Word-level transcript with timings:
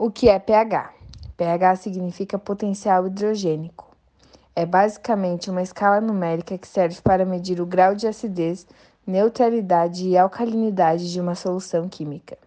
O 0.00 0.12
que 0.12 0.28
é 0.28 0.38
pH? 0.38 0.94
pH 1.36 1.74
significa 1.74 2.38
potencial 2.38 3.04
hidrogênico. 3.08 3.96
É 4.54 4.64
basicamente 4.64 5.50
uma 5.50 5.60
escala 5.60 6.00
numérica 6.00 6.56
que 6.56 6.68
serve 6.68 7.00
para 7.02 7.24
medir 7.24 7.60
o 7.60 7.66
grau 7.66 7.96
de 7.96 8.06
acidez, 8.06 8.64
neutralidade 9.04 10.06
e 10.06 10.16
alcalinidade 10.16 11.10
de 11.10 11.20
uma 11.20 11.34
solução 11.34 11.88
química, 11.88 12.38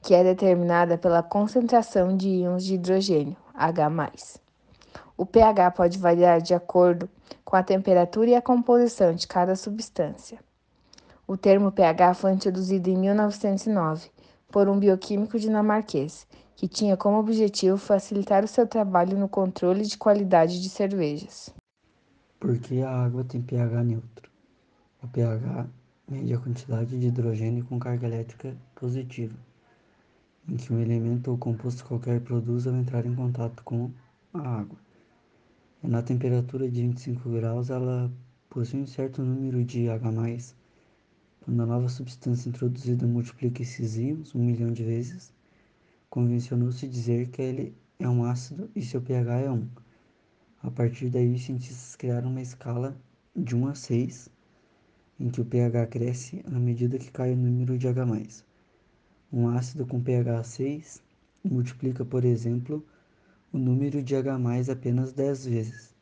que 0.00 0.14
é 0.14 0.24
determinada 0.24 0.96
pela 0.96 1.22
concentração 1.22 2.16
de 2.16 2.30
íons 2.30 2.64
de 2.64 2.76
hidrogênio, 2.76 3.36
H+. 3.52 4.40
O 5.18 5.26
pH 5.26 5.72
pode 5.72 5.98
variar 5.98 6.40
de 6.40 6.54
acordo 6.54 7.10
com 7.44 7.56
a 7.56 7.62
temperatura 7.62 8.30
e 8.30 8.34
a 8.34 8.40
composição 8.40 9.14
de 9.14 9.28
cada 9.28 9.54
substância. 9.54 10.38
O 11.28 11.36
termo 11.36 11.70
pH 11.70 12.14
foi 12.14 12.32
introduzido 12.32 12.88
em 12.88 12.96
1909 12.96 14.10
por 14.50 14.66
um 14.66 14.78
bioquímico 14.78 15.38
dinamarquês, 15.38 16.26
que 16.60 16.68
tinha 16.68 16.94
como 16.94 17.18
objetivo 17.18 17.78
facilitar 17.78 18.44
o 18.44 18.46
seu 18.46 18.66
trabalho 18.66 19.18
no 19.18 19.26
controle 19.26 19.80
de 19.86 19.96
qualidade 19.96 20.60
de 20.60 20.68
cervejas. 20.68 21.48
Por 22.38 22.58
que 22.58 22.82
a 22.82 22.90
água 22.90 23.24
tem 23.24 23.40
pH 23.40 23.82
neutro? 23.82 24.30
O 25.02 25.08
pH 25.08 25.66
mede 26.06 26.34
a 26.34 26.38
quantidade 26.38 27.00
de 27.00 27.06
hidrogênio 27.06 27.64
com 27.64 27.78
carga 27.78 28.06
elétrica 28.06 28.54
positiva, 28.74 29.34
em 30.46 30.58
que 30.58 30.70
um 30.70 30.78
elemento 30.78 31.30
ou 31.30 31.38
composto 31.38 31.82
qualquer 31.82 32.20
produz 32.20 32.66
ao 32.66 32.74
entrar 32.74 33.06
em 33.06 33.14
contato 33.14 33.64
com 33.64 33.90
a 34.34 34.46
água. 34.58 34.76
E 35.82 35.88
na 35.88 36.02
temperatura 36.02 36.70
de 36.70 36.82
25 36.82 37.26
graus, 37.30 37.70
ela 37.70 38.12
possui 38.50 38.80
um 38.80 38.86
certo 38.86 39.22
número 39.22 39.64
de 39.64 39.88
H+, 39.88 40.10
quando 41.40 41.62
a 41.62 41.64
nova 41.64 41.88
substância 41.88 42.50
introduzida 42.50 43.06
multiplica 43.06 43.62
esses 43.62 43.96
íons 43.96 44.34
um 44.34 44.44
milhão 44.44 44.70
de 44.70 44.84
vezes, 44.84 45.32
convencionou-se 46.10 46.88
dizer 46.88 47.28
que 47.28 47.40
ele 47.40 47.74
é 47.98 48.08
um 48.08 48.24
ácido 48.24 48.68
e 48.74 48.82
seu 48.82 49.00
pH 49.00 49.38
é 49.38 49.50
1. 49.50 49.68
A 50.62 50.70
partir 50.70 51.08
daí, 51.08 51.32
os 51.32 51.44
cientistas 51.44 51.96
criaram 51.96 52.30
uma 52.30 52.42
escala 52.42 53.00
de 53.34 53.56
1 53.56 53.68
a 53.68 53.74
6, 53.74 54.28
em 55.20 55.30
que 55.30 55.40
o 55.40 55.44
pH 55.44 55.86
cresce 55.86 56.42
à 56.44 56.58
medida 56.58 56.98
que 56.98 57.10
cai 57.10 57.32
o 57.32 57.36
número 57.36 57.78
de 57.78 57.86
H+. 57.86 58.04
Um 59.32 59.48
ácido 59.48 59.86
com 59.86 60.02
pH 60.02 60.42
6 60.42 61.02
multiplica, 61.44 62.04
por 62.04 62.24
exemplo, 62.24 62.84
o 63.52 63.58
número 63.58 64.02
de 64.02 64.16
H+, 64.16 64.36
apenas 64.70 65.12
10 65.12 65.46
vezes. 65.46 65.94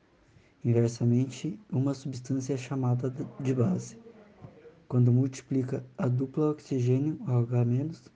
Inversamente, 0.65 1.61
uma 1.71 1.95
substância 1.95 2.55
é 2.55 2.57
chamada 2.57 3.15
de 3.39 3.55
base 3.55 3.97
quando 4.89 5.13
multiplica 5.13 5.85
a 5.99 6.09
dupla 6.09 6.51
oxigênio 6.51 7.19
que 7.19 8.11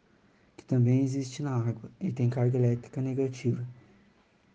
também 0.72 1.02
existe 1.02 1.42
na 1.42 1.54
água 1.54 1.90
e 2.00 2.10
tem 2.10 2.30
carga 2.30 2.56
elétrica 2.56 3.02
negativa. 3.02 3.62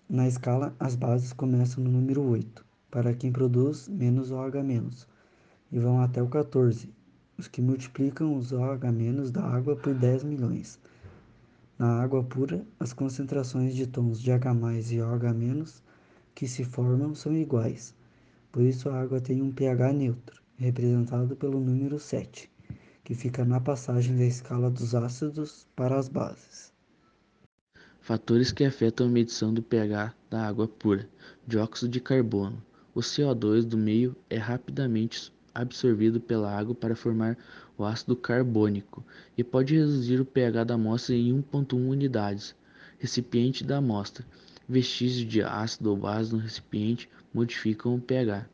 Na 0.10 0.28
escala, 0.28 0.76
as 0.80 0.96
bases 0.96 1.32
começam 1.32 1.84
no 1.84 1.92
número 1.92 2.24
8, 2.24 2.66
para 2.90 3.14
quem 3.14 3.32
produz 3.32 3.88
menos 3.88 4.32
OH-, 4.32 5.06
e 5.72 5.78
vão 5.78 6.02
até 6.02 6.20
o 6.20 6.28
14, 6.28 6.90
os 7.38 7.48
que 7.48 7.62
multiplicam 7.62 8.36
os 8.36 8.52
OH- 8.52 9.30
da 9.32 9.44
água 9.44 9.76
por 9.76 9.94
10 9.94 10.24
milhões. 10.24 10.80
Na 11.78 12.02
água 12.02 12.24
pura, 12.24 12.66
as 12.80 12.94
concentrações 12.94 13.76
de 13.76 13.86
tons 13.86 14.20
de 14.20 14.32
H+, 14.32 14.56
e 14.90 15.00
OH- 15.00 15.84
que 16.34 16.48
se 16.48 16.64
formam 16.64 17.14
são 17.14 17.32
iguais, 17.32 17.94
por 18.52 18.64
isso 18.64 18.90
a 18.90 19.00
água 19.00 19.22
tem 19.22 19.44
um 19.44 19.52
pH 19.52 19.94
neutro 19.94 20.42
representado 20.58 21.36
pelo 21.36 21.60
número 21.60 22.00
7, 22.00 22.50
que 23.08 23.16
fica 23.16 23.46
na 23.46 23.62
passagem 23.62 24.18
da 24.18 24.26
escala 24.26 24.70
dos 24.70 24.94
ácidos 24.94 25.66
para 25.78 25.98
as 25.98 26.10
bases. 26.10 26.74
Fatores 28.02 28.52
que 28.52 28.66
afetam 28.66 29.08
a 29.08 29.10
medição 29.10 29.54
do 29.54 29.62
pH 29.62 30.14
da 30.30 30.46
água 30.46 30.68
pura: 30.68 31.08
dióxido 31.48 31.90
de 31.90 32.02
carbono. 32.02 32.62
O 32.94 33.00
CO2 33.00 33.64
do 33.64 33.78
meio 33.78 34.14
é 34.30 34.36
rapidamente 34.36 35.32
absorvido 35.56 36.20
pela 36.20 36.52
água 36.52 36.76
para 36.76 36.98
formar 36.98 37.38
o 37.78 37.86
ácido 37.86 38.14
carbônico 38.14 39.02
e 39.38 39.44
pode 39.44 39.78
reduzir 39.78 40.20
o 40.20 40.26
pH 40.26 40.66
da 40.66 40.74
amostra 40.74 41.16
em 41.16 41.34
1,1 41.34 41.76
unidades. 41.76 42.54
Recipiente 43.00 43.64
da 43.64 43.78
amostra. 43.78 44.26
Vestígios 44.68 45.32
de 45.32 45.42
ácido 45.42 45.92
ou 45.92 45.96
base 45.96 46.34
no 46.34 46.42
recipiente 46.42 47.10
modificam 47.34 47.96
o 47.96 48.02
pH. 48.02 48.50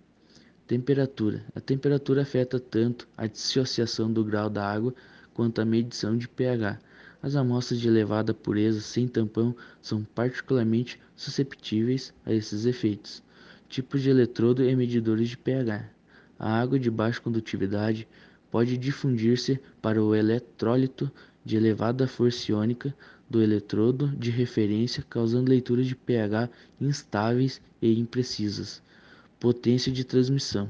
Temperatura: 0.66 1.44
A 1.54 1.60
temperatura 1.60 2.22
afeta 2.22 2.58
tanto 2.58 3.06
a 3.18 3.28
dissociação 3.28 4.10
do 4.12 4.24
grau 4.24 4.50
da 4.50 4.66
água 4.66 4.96
quanto 5.34 5.60
a 5.60 5.66
medição 5.66 6.18
de 6.18 6.26
pH. 6.26 6.80
As 7.22 7.36
amostras 7.36 7.82
de 7.82 7.90
elevada 7.90 8.34
pureza 8.34 8.80
sem 8.80 9.06
tampão 9.06 9.54
são 9.82 10.06
particularmente 10.16 10.98
susceptíveis 11.18 12.14
a 12.26 12.32
esses 12.32 12.66
efeitos. 12.66 13.22
Tipos 13.68 14.02
de 14.02 14.10
eletrodo 14.10 14.64
e 14.64 14.74
medidores 14.74 15.28
de 15.28 15.38
pH. 15.38 15.90
A 16.40 16.62
água 16.62 16.80
de 16.80 16.90
baixa 16.90 17.20
condutividade 17.20 18.08
pode 18.50 18.78
difundir-se 18.78 19.60
para 19.82 20.02
o 20.02 20.16
eletrólito 20.16 21.12
de 21.44 21.58
elevada 21.58 22.08
força 22.08 22.54
iônica 22.54 22.96
do 23.30 23.42
eletrodo 23.42 24.08
de 24.16 24.32
referência, 24.32 25.04
causando 25.10 25.50
leituras 25.50 25.88
de 25.88 25.96
pH 25.96 26.50
instáveis 26.80 27.62
e 27.82 28.00
imprecisas. 28.00 28.82
Potência 29.44 29.92
de 29.92 30.06
transmissão. 30.06 30.70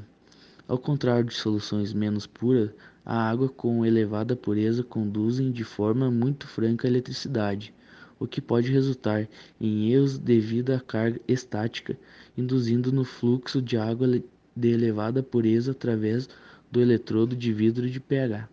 Ao 0.68 0.80
contrário 0.80 1.26
de 1.26 1.36
soluções 1.36 1.94
menos 1.94 2.26
puras, 2.26 2.72
a 3.06 3.30
água 3.30 3.48
com 3.48 3.86
elevada 3.86 4.36
pureza 4.36 4.84
conduzem 4.84 5.52
de 5.52 5.64
forma 5.64 6.10
muito 6.10 6.48
franca 6.48 6.88
a 6.88 6.90
eletricidade, 6.90 7.72
o 8.18 8.26
que 8.26 8.42
pode 8.42 8.72
resultar 8.72 9.30
em 9.62 9.92
erros 9.92 10.18
devido 10.18 10.72
à 10.72 10.80
carga 10.80 11.22
estática, 11.28 11.96
induzindo 12.36 12.92
no 12.92 13.06
fluxo 13.06 13.62
de 13.62 13.78
água 13.78 14.08
de 14.56 14.68
elevada 14.68 15.22
pureza 15.22 15.70
através 15.70 16.28
do 16.72 16.82
eletrodo 16.82 17.36
de 17.36 17.54
vidro 17.54 17.88
de 17.88 18.00
pH. 18.00 18.50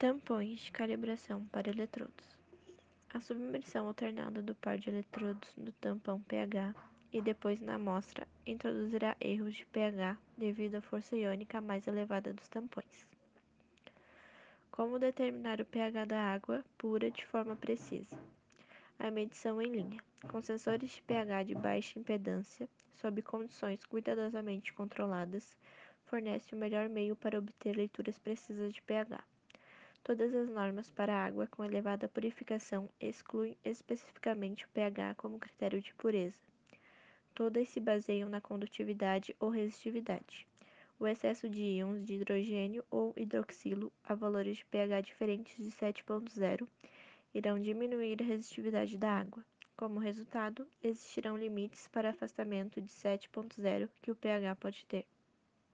Tampões 0.00 0.58
de 0.58 0.72
calibração 0.72 1.44
para 1.52 1.70
eletrodos. 1.70 2.26
A 3.14 3.20
submersão 3.20 3.86
alternada 3.86 4.42
do 4.42 4.52
par 4.56 4.76
de 4.78 4.90
eletrodos 4.90 5.48
no 5.56 5.70
tampão 5.80 6.20
pH 6.22 6.74
e 7.12 7.20
depois 7.20 7.60
na 7.60 7.74
amostra 7.74 8.26
introduzirá 8.46 9.16
erros 9.20 9.54
de 9.54 9.66
pH 9.66 10.16
devido 10.36 10.76
à 10.76 10.80
força 10.80 11.16
iônica 11.16 11.60
mais 11.60 11.86
elevada 11.86 12.32
dos 12.32 12.48
tampões. 12.48 13.06
Como 14.70 14.98
determinar 14.98 15.60
o 15.60 15.66
pH 15.66 16.06
da 16.06 16.20
água 16.32 16.64
pura 16.78 17.10
de 17.10 17.26
forma 17.26 17.54
precisa? 17.54 18.18
A 18.98 19.10
medição 19.10 19.60
em 19.60 19.70
linha, 19.70 20.02
com 20.28 20.40
sensores 20.40 20.90
de 20.90 21.02
pH 21.02 21.42
de 21.42 21.54
baixa 21.54 21.98
impedância, 21.98 22.68
sob 22.94 23.20
condições 23.20 23.84
cuidadosamente 23.84 24.72
controladas, 24.72 25.56
fornece 26.06 26.54
o 26.54 26.58
melhor 26.58 26.88
meio 26.88 27.14
para 27.16 27.38
obter 27.38 27.76
leituras 27.76 28.18
precisas 28.18 28.72
de 28.72 28.80
pH. 28.82 29.22
Todas 30.04 30.34
as 30.34 30.48
normas 30.48 30.90
para 30.90 31.24
água 31.24 31.46
com 31.46 31.64
elevada 31.64 32.08
purificação 32.08 32.88
excluem 33.00 33.56
especificamente 33.64 34.64
o 34.64 34.68
pH 34.68 35.14
como 35.16 35.38
critério 35.38 35.80
de 35.80 35.94
pureza. 35.94 36.51
Todas 37.34 37.68
se 37.70 37.80
baseiam 37.80 38.28
na 38.28 38.40
condutividade 38.40 39.34
ou 39.40 39.48
resistividade. 39.48 40.46
O 41.00 41.06
excesso 41.06 41.48
de 41.48 41.60
íons 41.60 42.04
de 42.04 42.14
hidrogênio 42.14 42.84
ou 42.90 43.12
hidroxilo 43.16 43.90
a 44.04 44.14
valores 44.14 44.58
de 44.58 44.64
pH 44.66 45.00
diferentes 45.00 45.56
de 45.56 45.70
7.0 45.70 46.68
irão 47.34 47.58
diminuir 47.58 48.22
a 48.22 48.26
resistividade 48.26 48.98
da 48.98 49.10
água. 49.10 49.44
Como 49.76 49.98
resultado, 49.98 50.66
existirão 50.82 51.36
limites 51.36 51.88
para 51.88 52.10
afastamento 52.10 52.80
de 52.80 52.88
7.0 52.88 53.88
que 54.00 54.10
o 54.10 54.14
pH 54.14 54.54
pode 54.56 54.84
ter. 54.86 55.06